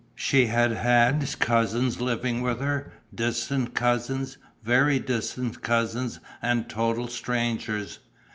[0.15, 7.99] She had had cousins living with her, distant cousins, very distant cousins and total strangers.